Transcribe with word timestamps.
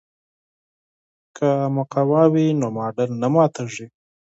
که 1.35 1.49
مقوا 1.75 2.23
وي 2.33 2.47
نو 2.59 2.67
ماډل 2.77 3.09
نه 3.21 3.27
ماتیږي. 3.33 3.85